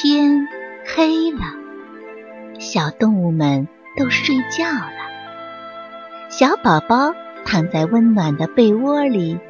[0.00, 0.46] 天
[0.86, 1.40] 黑了，
[2.60, 3.66] 小动物们
[3.96, 4.92] 都睡觉了。
[6.30, 7.12] 小宝宝
[7.44, 9.40] 躺在温暖的被窝里，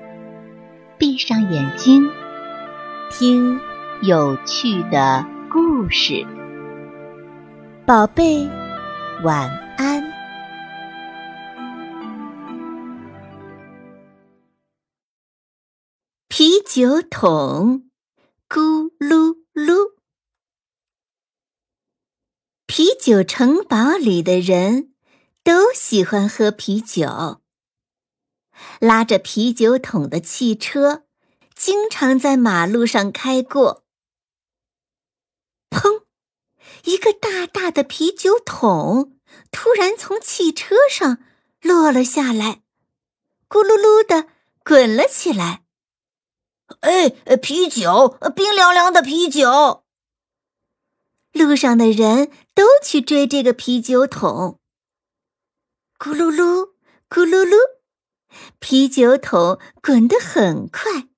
[0.96, 2.08] 闭上眼睛，
[3.10, 3.60] 听
[4.00, 5.22] 有趣的
[5.52, 6.26] 故事。
[7.84, 8.48] 宝贝，
[9.22, 10.02] 晚安。
[16.26, 17.82] 啤酒桶，
[18.48, 19.97] 咕噜噜。
[22.78, 24.94] 啤酒城堡里的人
[25.42, 27.40] 都喜欢喝啤酒。
[28.78, 31.02] 拉着啤酒桶的汽车
[31.56, 33.82] 经常在马路上开过。
[35.68, 36.04] 砰！
[36.84, 39.18] 一个大大的啤酒桶
[39.50, 41.18] 突然从汽车上
[41.60, 42.62] 落了下来，
[43.48, 44.28] 咕噜噜的
[44.62, 45.64] 滚了起来。
[46.82, 47.08] 哎，
[47.42, 49.82] 啤酒，冰凉凉的啤酒。
[51.38, 54.58] 路上的人都去追这个啤酒桶，
[55.98, 56.72] 咕噜噜，
[57.08, 57.56] 咕噜噜，
[58.58, 61.08] 啤酒桶滚得很快。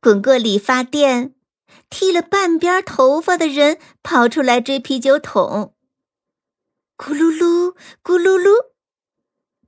[0.00, 1.34] 滚过理发店，
[1.88, 5.74] 剃了半边头发的人跑出来追啤酒桶，
[6.96, 8.66] 咕噜噜，咕噜噜，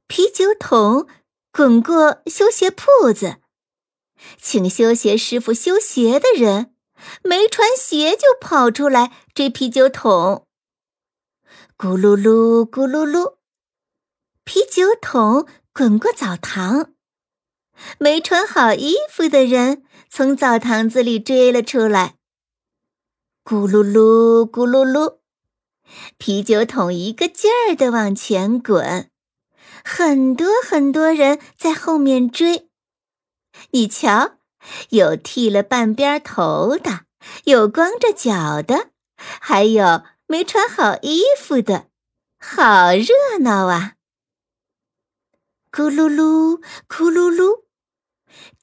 [0.07, 1.09] 啤酒桶
[1.51, 3.37] 滚过修鞋铺子，
[4.39, 6.72] 请修鞋师傅修鞋的人。
[7.23, 10.47] 没穿鞋就跑出来追啤酒桶，
[11.77, 13.37] 咕噜噜咕噜噜，
[14.45, 16.93] 啤酒桶滚过澡堂，
[17.99, 22.17] 没穿好衣服的人从澡堂子里追了出来，
[23.45, 25.19] 咕噜噜咕噜噜，
[26.19, 29.11] 啤酒桶一个劲儿的往前滚，
[29.85, 32.71] 很多很多人在后面追，
[33.71, 34.39] 你瞧。
[34.91, 37.01] 有剃了半边头的，
[37.45, 41.89] 有光着脚的，还有没穿好衣服的，
[42.39, 43.95] 好热闹啊！
[45.71, 47.65] 咕噜噜，咕噜噜，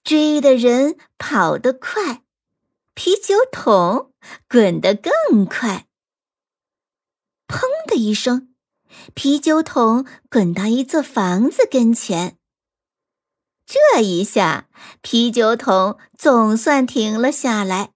[0.04, 2.24] 追的人跑得快，
[2.94, 4.14] 啤酒桶
[4.48, 5.88] 滚得更快。
[7.48, 8.54] 砰的一声，
[9.14, 12.39] 啤酒桶滚到一座房子跟前。
[13.70, 14.68] 这一下，
[15.04, 17.92] 啤酒桶总算停了下来。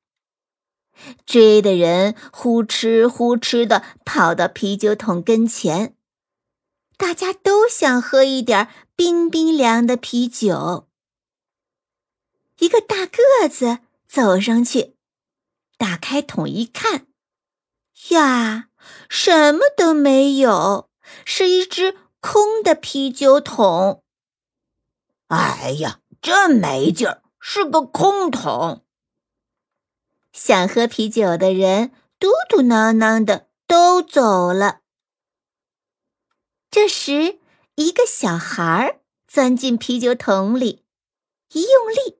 [1.25, 5.95] 追的人呼哧呼哧的跑到啤酒桶跟前，
[6.95, 10.87] 大家都想喝一点冰冰凉的啤酒。
[12.59, 14.95] 一个大个子走上去，
[15.79, 17.07] 打开桶一看，
[18.09, 18.67] 呀，
[19.09, 20.91] 什么都没有，
[21.25, 24.02] 是一只空的啤酒桶。
[25.35, 28.85] 哎呀，真没劲儿，是个空桶。
[30.31, 34.81] 想喝啤酒的人嘟嘟囔囔的都走了。
[36.69, 37.39] 这时，
[37.75, 40.85] 一个小孩钻进啤酒桶里，
[41.53, 42.19] 一用力，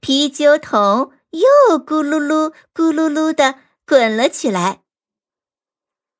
[0.00, 4.82] 啤酒桶又咕噜噜、咕噜噜的滚了起来。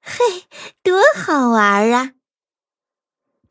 [0.03, 0.45] 嘿，
[0.83, 2.13] 多好玩啊！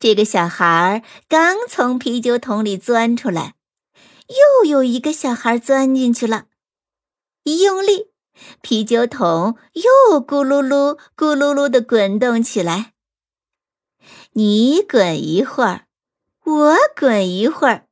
[0.00, 3.54] 这个小孩刚从啤酒桶里钻出来，
[4.28, 6.46] 又有一个小孩钻进去了。
[7.44, 8.06] 一用力，
[8.62, 12.94] 啤酒桶又咕噜噜、咕噜噜的滚动起来。
[14.32, 15.84] 你滚一会儿，
[16.46, 17.86] 我滚一会儿，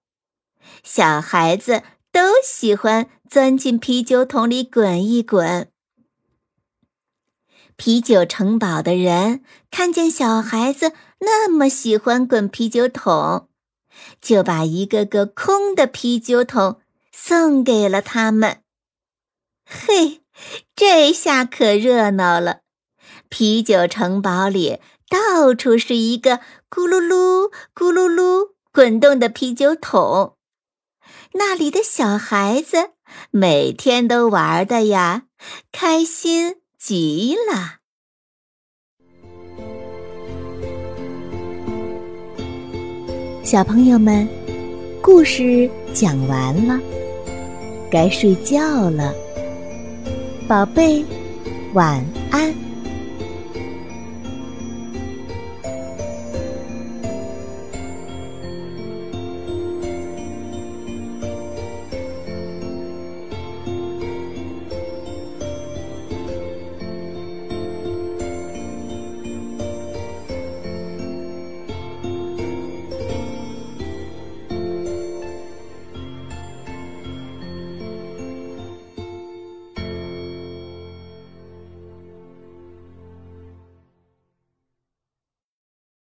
[0.83, 5.71] 小孩子都喜欢钻进啤酒桶里滚一滚。
[7.79, 13.49] 啤酒城堡的人看见小孩子那么喜欢滚啤酒桶，
[14.21, 16.81] 就把一个个空的啤酒桶
[17.13, 18.63] 送给了他们。
[19.65, 20.23] 嘿，
[20.75, 22.63] 这下可热闹了！
[23.29, 30.37] 啤酒城堡里到处是一个咕噜噜、咕噜噜滚动的啤酒桶，
[31.35, 32.91] 那里的小孩子
[33.31, 35.27] 每天都玩的呀，
[35.71, 36.58] 开心。
[36.79, 37.81] 极了，
[43.43, 44.29] 小朋友们，
[45.03, 46.81] 故事讲完了，
[47.91, 49.13] 该睡觉了，
[50.47, 51.05] 宝贝，
[51.75, 52.68] 晚安。